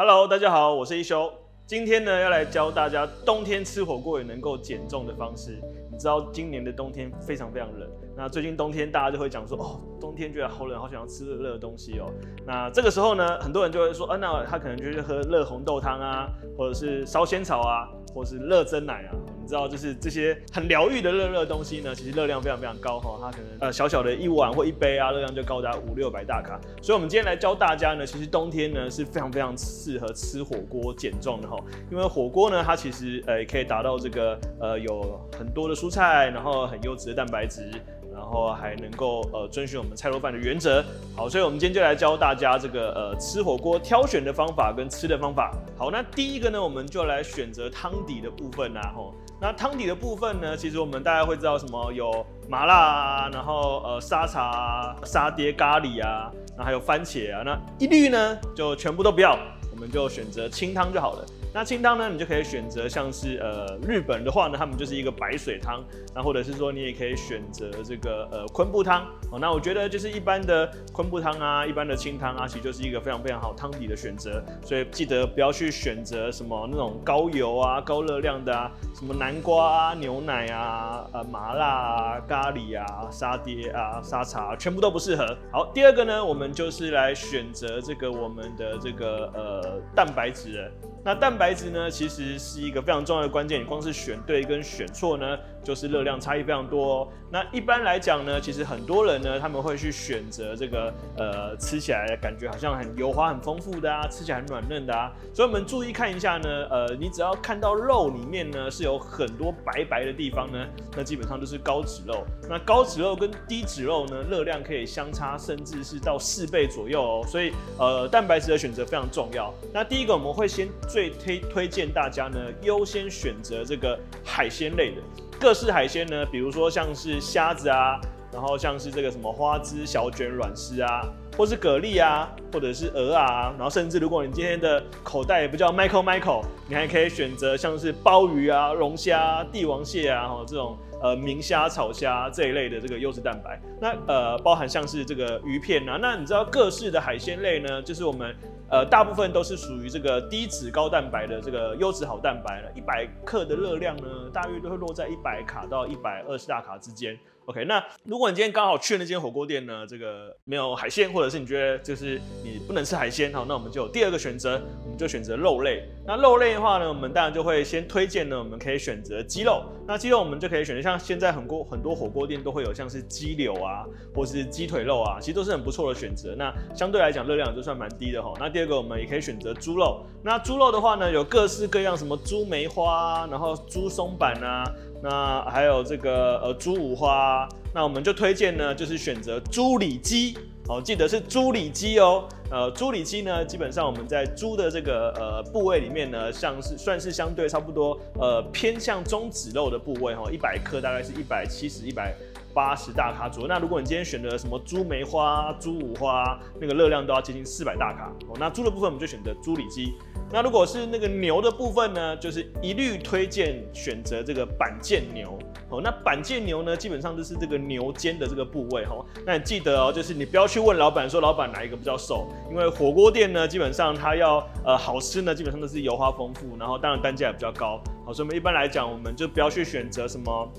[0.00, 1.28] Hello，大家好，我是一休。
[1.66, 5.60] 今天呢，要来教大家冬天吃火锅也能够减重的方式。
[5.90, 12.12] 你知道今年的冬天非常非常冷，那最近冬天大家就会讲说，哦，冬天觉得好冷，好想要吃热热的东西哦。
[12.46, 19.10] 那这个时候呢，很多人就会说，啊，那他可能就是喝热红豆汤啊，或者是烧仙草啊，或者是热蒸奶啊。
[19.48, 26.60] 知道，就是这些很疗愈的热热东西呢，其实热量非常非常高哈，它可能呃小小的一碗或一杯啊，热量就高达五六百大卡。
[26.82, 31.56] 所以，我们今天来教大家呢，其实冬天呢是非常非常适合吃火锅减重的哈，
[31.90, 37.70] 因为火锅呢，它其实呃可以达到这个呃有很多的蔬菜，然后很优质的蛋白质。
[38.10, 40.84] 然后还能够呃遵循我们菜肉饭的原则，
[41.14, 45.56] 好，所以我们今天就来教大家这个呃吃火锅挑选的方法跟吃的方法。
[45.76, 48.92] 好，那第一个呢，我们就来选择汤底的部分啦。
[48.92, 59.38] 吼，那汤底的部分呢，其实我们大家会知道什么有麻辣啊，然后呃沙茶啊、沙爹咖喱啊，然后还有番茄啊，那一律呢就全部都不要，
[59.70, 61.24] 我们就选择清汤就好了。
[61.52, 65.82] 那清汤呢，你就可以选择像是呃日本的话呢，他们就是一个白水汤，
[66.14, 69.38] 那或者是说你也可以选择这个呃昆布汤哦。
[69.40, 74.42] 那我觉得就是一般的昆布汤啊，一般的清汤啊，其实就是一个非常非常好汤底的选择。
[74.62, 85.26] 所以记得不要去选择什么那种高油啊、高热量的啊，什么南瓜啊、牛奶啊、呃麻辣啊、咖喱啊、沙爹啊、沙茶啊，全部都不适合。
[85.50, 90.70] 好，第二个呢，我们就是来选择这个我们的这个呃蛋白质。
[91.04, 93.60] 那蛋白质呢，其实是一个非常重要的关键。
[93.60, 97.08] 你光是选对跟选错呢，就是热量差异非常多哦。
[97.30, 105.12] 那一般来讲呢，其实很多人呢，他们会去选择这个呃，吃起来感觉好像很油滑很丰富的啊，吃起来很软嫩的啊。
[105.34, 112.24] 所以我们注意看一下呢，呃，你只要看到肉里面呢是有很多白白的地方呢，那基本上都是高脂肉。
[112.48, 117.26] 那高脂肉跟低脂肉呢，热量可以相差甚至是到四倍左右哦。
[117.26, 119.52] 所以呃，蛋白质的选择非常重要。
[119.72, 125.02] 那第一个我们会先最推推荐大家呢，优先选择这个海鲜类的。
[125.40, 128.00] 各式海鲜呢，比如说像是虾子啊，
[128.32, 131.02] 然后像是这个什么花枝、小卷、软丝啊，
[131.36, 143.60] 或是蛤蜊啊，或者是鹅啊，然后甚至如果你今天的口袋也不叫 Michael Michael，你还可以选择像是鲍鱼啊、龙虾、帝王蟹啊，哈这种呃明虾、草虾这一类的这个优质蛋白。
[143.80, 148.34] 那呃包含像是这个鱼片啊，那你知道各式的海鲜类呢，就是我们。
[148.70, 157.18] 呃，大部分都是属于这个低脂高蛋白的这个优质好蛋白了，一百克的热量呢，大约都会落在一百卡到一百二十大卡之间。
[157.48, 165.82] OK，那如果你今天刚好去那间火锅店呢，这个没有海鲜，或者是你觉得就是你不能吃海鲜，好，那我们就有第二个选择，我们就选择肉类。
[166.06, 169.62] 那肉类的话呢，我们当然就会先推荐呢，我们可以选择鸡肉。
[169.86, 176.34] 那鸡肉我们就可以选择像现在很多很多火锅店都会有像是鸡柳啊，或是鸡腿肉啊，其实都是很不错的选择。
[176.36, 178.34] 那相对来讲热量就算蛮低的哈。
[178.38, 180.04] 那第二个我们也可以选择猪肉。
[180.22, 184.70] 那猪肉的话呢，有各式各样什么猪梅花，然后猪松板啊。
[185.02, 190.36] 那还有这个呃猪五花，那我们就推荐呢，就是选择猪里脊，
[190.68, 192.28] 哦，记得是猪里脊哦。
[192.50, 202.14] 呃，猪里脊呢，基本上我们在猪的这个呃部位里面呢，像是算是相对差不多呃偏向中指肉的部位哈，一百克大概是一百七十一百
[202.58, 203.48] 八十大卡左右。
[203.48, 208.34] 那如果你今天选择什么猪梅花、猪五花，那个热量都要接近四百大卡哦。
[208.36, 209.94] 那猪的部分我们就选择猪里脊。
[210.32, 215.38] 那如果是那个牛的部分呢，就是一律推荐选择这个板腱牛。
[215.70, 218.84] 哦，那板腱牛呢，基本上就是这个牛肩的这个部位。
[218.86, 227.80] 哈，那你记得哦，就是你不要去问老板说老板哪一个比较瘦，因为火锅店呢，基本上它要呃好吃呢，基本上都是油花丰富，然后当然单价也比较高。
[228.04, 230.52] 好，所以我们一般来讲，我们就不要去选择什么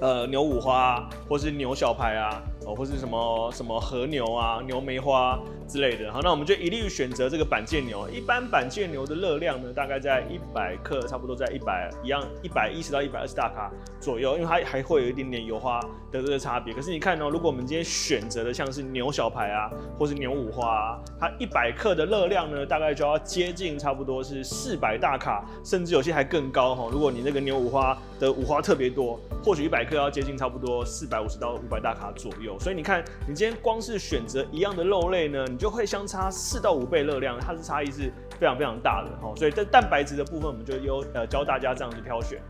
[0.00, 2.42] 呃牛五花或是牛小排啊。
[2.66, 5.38] 哦，或是什么什么和牛啊、牛梅花
[5.68, 8.08] 之类的，好，那我们就一律选择这个板腱牛。
[8.10, 13.70] 一般板腱牛的热量呢，大概在一百克，差不多在一百一样，一百一十到一百二十大卡
[14.00, 15.78] 左右，因为它还会有一点点油花
[16.10, 16.72] 的这个差别。
[16.72, 26.88] 可是你看哦，如果我们今天选择的像是牛小排啊，或是牛五花啊，它一百克的热量呢，大概就要接近差不多是四百大卡，甚至有些还更高哈。
[26.90, 32.53] 如果你那个牛五花的五花特别多，或许一百克要接近差不多四百五十到五百大卡左右。
[32.58, 39.32] 所以你看，你今天光是选择一样的肉类呢，你就会相差四到五倍热量，它的差异是非常非常大的哈。
[39.36, 42.40] 所以在蛋白质的部分，我们就优呃教大家这样子挑选。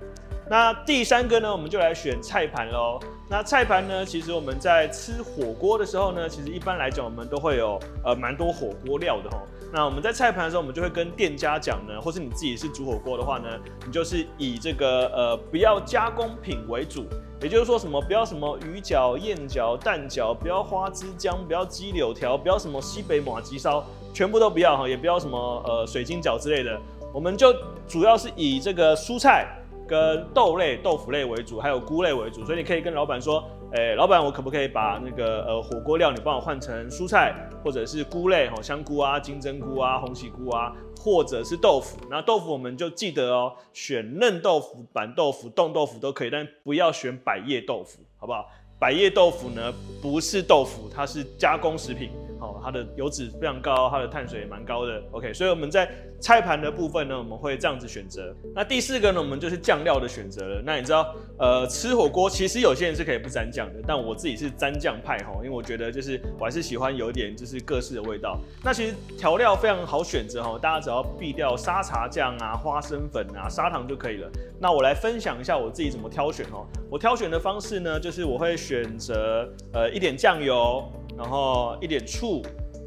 [0.46, 3.00] 那第三个呢，我们就来选菜盘喽。
[3.30, 9.38] 那菜盘呢，其实我们在吃火锅的时候呢，其实一般来讲我们都会有呃蛮多火锅料的哈。
[9.72, 13.48] 那我们在菜盘的时候，我们就会跟店家讲呢，或是你自己是煮火锅的话呢，
[13.86, 17.06] 你就是以这个呃不要加工品为主。
[17.44, 26.80] 也就是说什么不要什么鱼饺、燕饺、蛋饺，不要花枝姜，不要鸡柳条，不要什么西北马吉烧，全部都不要哈，也不要什么呃水晶饺之类的，
[27.12, 27.54] 我们就
[27.86, 29.46] 主要是以这个蔬菜
[29.86, 33.44] 跟豆类、豆腐类为主，还有菇类为主，所以你可以跟老板说。
[33.76, 37.34] 哎、老板，我可不可以把那个呃火锅料你帮我换成蔬菜，
[37.64, 41.98] 或者是菇类，吼香菇啊、金针菇啊、红喜菇啊，或者是豆腐？
[42.08, 48.48] 那豆腐我们就记得哦，选嫩豆腐、板豆腐、冻豆腐都可以，但不要选百叶豆腐，好不好？
[48.78, 52.10] 百叶豆腐呢，不是豆腐，它是加工食品。
[52.44, 55.02] 哦，它的油脂非常高，它的碳水也蛮高的。
[55.12, 58.34] OK，所以我们在菜盘的部分呢，我们会这样子选择。
[58.54, 60.62] 那第四个呢，我们就是酱料的选择了。
[60.64, 68.38] 那你知道，呃，吃火锅其实有些人是可以不沾酱的，但我自己是沾酱派哈，因为我觉得就是我还是喜欢有点就是各式的味道。
[68.62, 74.30] 那其实调料非常好选择哈，大家只要避掉沙茶酱啊、花生粉啊、砂糖就可以了。
[74.60, 76.66] 那我来分享一下我自己怎么挑选哦。
[76.90, 80.90] 我挑选的方式呢，就是我会选择呃一点酱油。
[81.16, 82.42] 然后一点醋，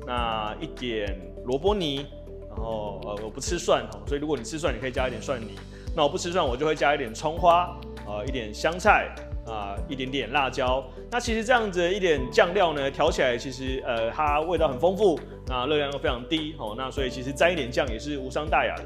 [0.06, 2.06] 那一点萝卜泥，
[2.50, 5.52] 然后呃我不吃蒜哦，所以如果你吃蒜，你可以加一点蒜泥。
[5.96, 7.76] 那我不吃蒜，我就会加一点葱花，
[8.06, 9.14] 呃一点香菜
[9.48, 10.84] 啊、一点点辣椒。
[11.10, 16.76] 那其实这样子一点酱料呢，调起来其实呃它味道很丰富，那热量又非常低哦。
[16.78, 18.84] 那所以其实沾一点酱也是无伤大雅的。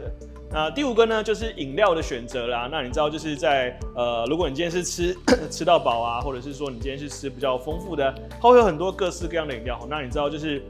[0.53, 2.67] 那第五个呢，就是饮料的选择啦。
[2.69, 5.15] 那你知道，就是在呃，如果你今天是吃
[5.49, 9.79] 吃到饱啊，或者是说你今天是吃比较丰富的，它会有很多各式各样的饮料。
[9.89, 10.61] 那你知道，就是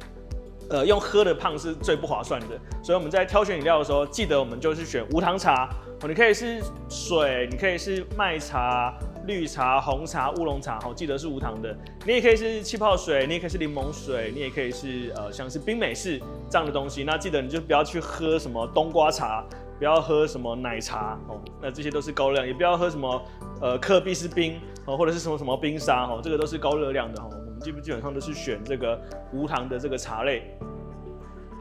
[0.69, 2.47] 呃，用喝的胖是最不划算的。
[2.83, 5.67] 所以我们在挑选饮料的时候，记得我们就是选无糖茶。
[6.01, 8.93] 哦，你可以是水，你可以是麦茶、
[9.25, 11.75] 绿茶、红茶、乌龙茶，好，记得是无糖的。
[12.05, 16.19] 你也可以是气泡水，你也可以是柠檬水，你也可以是呃，像是冰美式
[16.49, 17.03] 这样的东西。
[17.03, 19.43] 那记得你就不要去喝什么冬瓜茶。
[19.79, 23.19] 不要喝什么奶茶哦，那这些都是高热量，也不要喝什么
[23.59, 27.27] 呃可必斯冰哦，或者是什么什么冰沙哦，这个都是高热量的哦。
[27.31, 29.01] 我们基不基本上都是选这个
[29.33, 30.55] 无糖的这个茶类。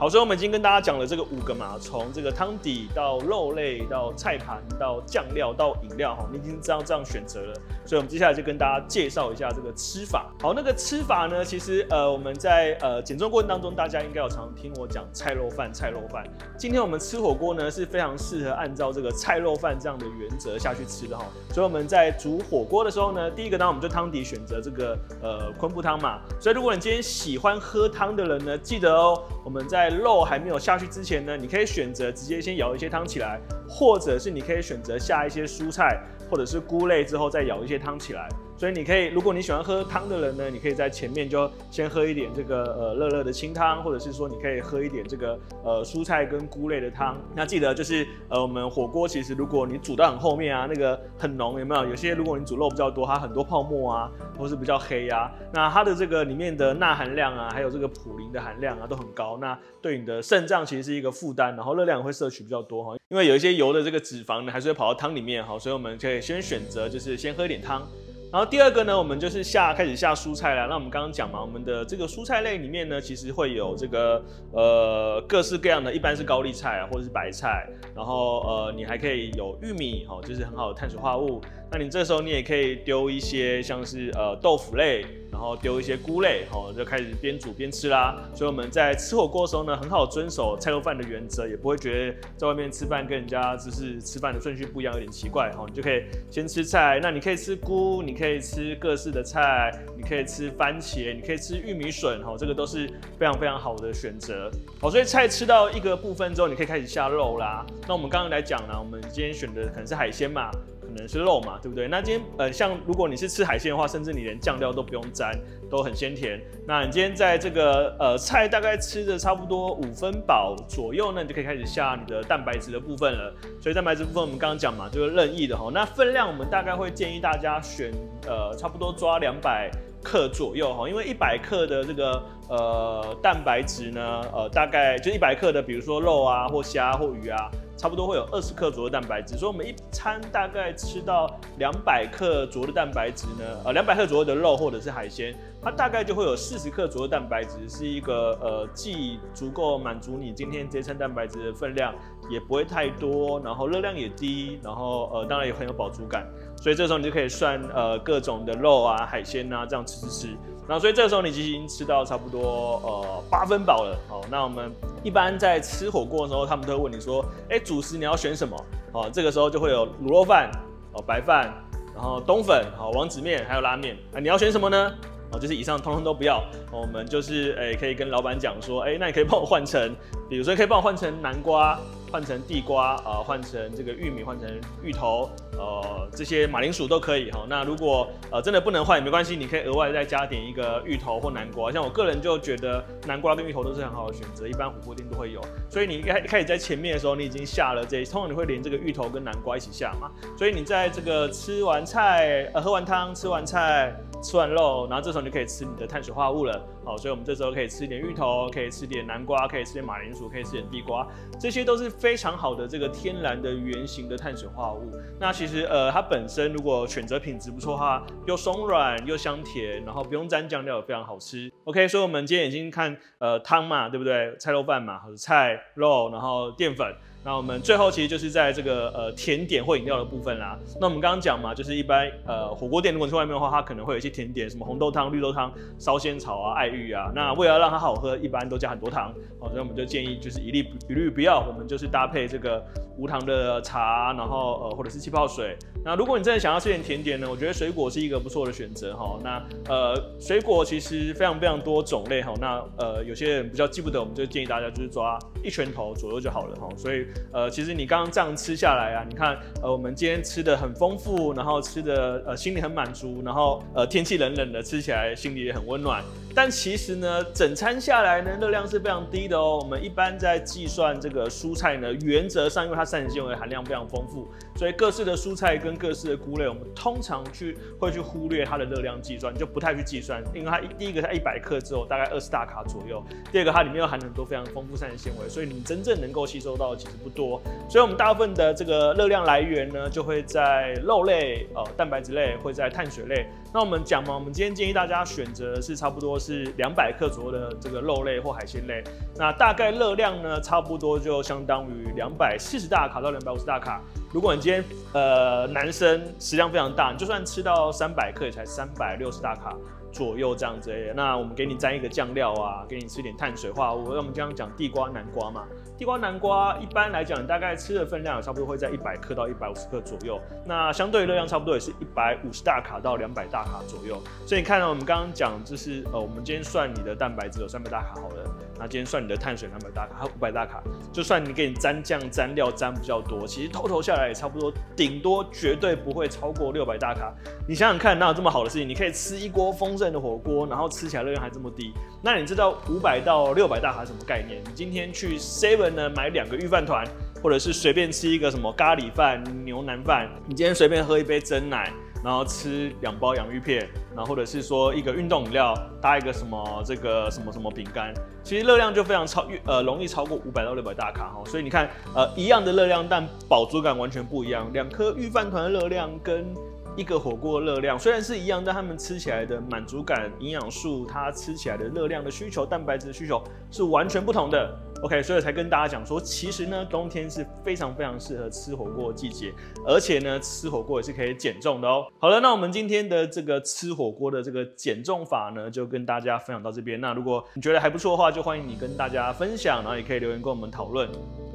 [0.01, 7.61] 好，所以我们已经跟大家讲了这个五个嘛，从这个汤底到肉类到菜盘到酱料到饮料哈，你已经知道这样选择了。
[7.91, 10.31] 所以我们接下来就跟大家介绍一下这个吃法。
[10.41, 16.23] 好，那个吃法呢，其实呃我们在呃减重过程当中，大家应该有常听我讲菜肉饭，菜肉饭。
[16.57, 21.25] 今天我们吃火锅呢是非常适合按照这个菜肉饭这样的原则下去吃的哈。
[21.53, 26.21] 所以我们在煮火锅的时候呢，第一个呢我们就汤底选择这个呃昆布汤嘛。
[26.41, 33.41] 所以如果你今天喜欢喝汤的人呢，记得哦，我们在肉还没有下去之前呢，你可以选择直接先舀一些汤起来，
[33.71, 38.29] 或者是你可以选择下一些蔬菜或者是菇类之后再舀一些汤起来。
[38.61, 47.17] 所以你可以，如果你喜欢喝汤的人呢，你可以在前面就先喝一点这个呃热热的清汤，或者是说你可以喝一点这个呃蔬菜跟菇类的汤。
[47.35, 51.87] 那记得就是呃我们火锅其实如果你煮到很后面啊，那个很浓有没有？
[51.87, 67.89] 有些如果你煮肉比较多，它很多泡沫啊，或是比较黑啊，那它的这个里面的钠含量啊，还有这个普林的含量啊都很高，那对你的肾脏其实是一个负担，然后热量会摄取比较多哈，因为有一些油的这个脂肪呢还是会跑到汤里面哈，所以我们可以先选择就是先喝一点汤。
[68.33, 70.69] 然后第二个呢，我们就是下开始下蔬菜了。
[70.69, 74.23] 那我们刚刚讲嘛，我们的这个蔬菜类里面呢，其实会有这个
[74.53, 77.69] 呃各式各样的，一般是高丽菜啊，或者是白菜。
[77.93, 81.41] 然后呃，你还可以有玉米哦，就是很好的碳水化合物。
[81.71, 85.05] 那你这时候你也可以丢一些像是呃豆腐类。
[85.33, 88.15] 然后丢一些菇类，好，就开始边煮边吃啦。
[88.35, 95.51] 所以我们在吃火锅的时候呢，很好遵守菜肉饭的原则，也不会觉得在外面吃饭跟人家就是吃饭的顺序不一样，有点奇怪。
[95.57, 96.99] 好，你就可以先吃菜。
[97.01, 102.87] 那你可以吃菇，你可以吃各式的菜，你可以吃番茄，你可以吃玉米笋，哈，这个都是
[103.17, 104.51] 非常非常好的选择。
[104.81, 107.65] 好，所以菜吃到一个部分之后，你可以开始下肉啦。
[107.87, 110.51] 那我们刚刚来讲呢，我们今天选的可能是海鲜嘛。
[110.91, 111.87] 可能是肉嘛，对不对？
[111.87, 115.33] 那今天呃，像如果你是吃海鲜的话，甚至你连酱料都不用沾，
[115.71, 116.41] 都很鲜甜。
[116.67, 123.33] 那你今天在这个呃菜大概吃的差不多五分饱左右，那你就可以开始下你的蛋白质的部分了。
[123.63, 125.71] 所以蛋白质部分我们刚刚讲嘛，就是任意的哈。
[125.73, 127.93] 那分量我们大概会建议大家选
[128.27, 129.71] 呃差不多抓两百
[130.03, 137.49] 克左右哈，因为一百克的这个呃蛋白质呢，呃大概就一百克的，比如说肉啊或虾或鱼啊。
[137.81, 151.95] 差不多会有二十克左右的蛋白质，所以我们一餐大概吃到两百克左右的蛋白质呢，呃，两百克左右的肉或者是海鲜，它大概就会有四十克左右蛋白质，是一个呃既足够满足你今天这餐蛋白质的分量，
[152.29, 156.27] 也不会太多，然后热量也低，然后呃当然也很有饱足感，
[156.59, 160.37] 所以这时候你就可以算呃各种的肉啊海鲜啊这样吃吃吃。
[160.71, 163.99] 那所以这个时候你其实已经吃到差不多呃八分饱了。
[164.09, 164.73] 好，那我们
[165.03, 168.57] 一般在吃火锅的时候，他们都会问你说，哎，主食你要选什么？
[168.93, 170.49] 好，这个时候就会有卤肉饭、
[170.93, 171.53] 哦白饭，
[171.93, 173.99] 然后冬粉、好王子面，还有拉面。
[174.13, 174.93] 那你要选什么呢？
[175.33, 179.93] 哦，就是以上通通都不要，我们就是诶、可以跟老板讲说，诶、欸，那你可以帮我换成，
[180.29, 181.77] 比如说可以帮我换成南瓜。
[182.11, 184.49] 换成地瓜啊，呃，换成这个玉米，换成
[184.83, 187.47] 芋头，呃，这些马铃薯都可以哈。
[187.49, 191.71] 那如果呃真的不能换也没关系，你可以额外再加点一个芋头或南瓜。
[191.71, 195.41] 像我个人就觉得南瓜跟芋头都是很好的选择，一般火锅店都会有。
[195.69, 200.11] 所以你一开开始在前面的时候，你已经下了这，通常你会连这个芋头跟南瓜一起下嘛。
[200.37, 203.95] 所以你在这个吃完菜，呃，喝完汤，吃完菜。
[204.23, 206.63] 吃完肉，然后这时候你可以吃你的碳水化合物了。
[206.85, 211.07] 好，所以我们这时候可以吃一点芋头，可以吃点南瓜，可以吃点马铃薯，可以吃点地瓜，
[211.39, 214.91] 这些都是非常好的这个天然的原型的碳水化合物。
[215.19, 221.53] 那其实呃，它本身如果选择品质不错的话，又松软又香甜，然后不用沾酱料也非常好吃。
[221.65, 224.35] OK，所以我们今天已经看呃汤嘛，对不对？
[224.39, 226.87] 菜肉饭嘛，或者菜肉，然后淀粉。
[227.23, 230.59] 那我们最后其实就是在这个呃甜点或饮料的部分啦。
[230.81, 237.11] 那我们刚刚讲嘛，就是一般呃火锅店如果去外面的话，它可能会有一些甜点，什么红豆汤、绿豆汤、烧仙草啊、爱玉啊。
[237.15, 242.65] 那为了让它好喝，一般都加很多糖，哦，所以我们就建议就是一律一律不要，我们就是搭配这个
[242.97, 245.57] 无糖的茶，然后呃或者是气泡水。
[245.83, 249.19] 那如果你真的想要吃点甜点呢，我觉得水果是一个不错的选择哈。
[249.25, 252.35] 那呃水果其实非常非常多种类哈。
[252.39, 256.69] 那呃有些人比较记不得，我们就建议大家就是抓一拳头左右就好了哈。
[256.77, 266.03] 所以呃其实你刚刚这样吃下来啊，你看呃我们今天吃的很丰富，然后吃的呃心里很满足，然后呃天气冷冷的吃起来心里也很温暖。
[266.35, 269.59] 但其实呢，整餐下来呢，热量是非常低的哦。
[269.63, 283.03] 我们一般在计算这个蔬菜呢，原则上因为它膳食纤维含量非常丰富，所以各式的蔬菜跟各式的菇类，我们通常去会去忽略它的热量计算，就不太去计算，因为它第一个它一百克之后大概二十大卡左右，
[283.33, 287.41] 第二个它里面又含很多非常丰富膳食纤维，所以你真正能够吸收到的其实不多。
[287.71, 293.25] 所以我们大部分的这个热量来源呢，就会在肉类、呃蛋白质类，会在碳水类。
[293.53, 298.83] 那我们讲嘛，我们今天建议大家选择是差不多是两百克左右的这个肉类或海鲜类，
[299.17, 303.83] 那大概热量呢，差不多就相当于两百四十大卡到两百五十大卡。
[304.13, 309.57] 如果你今天呃男生食量非常大，你就算吃到三百克也才三百六十大卡。
[309.93, 313.89] 左右这样子，那我们给你沾一个酱料啊，给你吃点碳水化合物。
[313.89, 315.45] 我们刚刚讲地瓜、南瓜嘛，
[315.81, 320.21] 地瓜、南瓜一般来讲，大概吃的分量差不多会在一百克到一百五十克左右。
[320.45, 323.99] 那相对热量差不多也是一百五十大卡到两百大卡左右。
[324.27, 330.63] 所以你看到我们刚刚讲，就是呃，我们今天算你的蛋白质有三百大卡好了，那今天算你的碳水两百大卡，还有五百大卡，
[330.93, 337.11] 就算你给你沾酱、沾料沾比较多，其实偷偷下来也差不多，顶多绝对不会超过六百大卡。
[337.49, 338.69] 你想想看，哪有这么好的事情？
[338.69, 341.73] 你可以吃一锅丰盛的火锅，然后吃起来热量还这么低。
[342.03, 344.43] 那你知道五百到六百大卡什么概念？
[344.45, 346.87] 你今天去 Seven 呢买两个御饭团，
[347.23, 350.07] 或者是随便吃一个什么咖喱饭、牛腩饭。
[350.27, 357.93] 你今天随便喝一杯珍奶，然后吃两包洋芋片，然后或者是说一个运动饮料搭一个什么这个什么什么饼干，
[358.23, 361.23] 其实热量就非常超呃容易超过五百到六百大卡哈。
[361.27, 364.51] 所以你看呃一样的热量，但饱足感完全不一样。
[364.53, 366.35] 两颗御饭团的热量跟
[366.77, 374.57] 一个火锅热量虽然是一样，但他们吃起来的满足感、营养素，它吃起来的热量的需求、蛋白质的需求是完全不同的。
[374.83, 379.31] OK，所以才跟大家讲说，其实呢，冬天是非常非常适合吃火锅的季节，
[379.67, 381.87] 而且呢，吃火锅也是可以减重的哦。
[381.99, 386.81] 好了，那我们今天的这个吃火锅的这个减重法呢，就跟大家分享到这边。
[386.81, 390.89] 那如果你觉得还不错的话，就欢迎你跟大家分享，然后也可以留言跟我们讨论。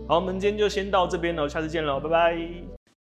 [0.07, 2.84] 好，我们今天就先到这边喽，下次见喽，拜拜。